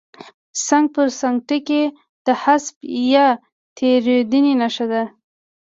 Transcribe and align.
څنګ 0.67 0.85
پر 0.95 1.07
څنګ 1.19 1.35
ټکي 1.47 1.83
د 2.25 2.27
حذف 2.43 2.75
یا 3.13 3.27
تېرېدنې 3.77 4.53
نښه 4.61 4.85
ده. 4.91 5.03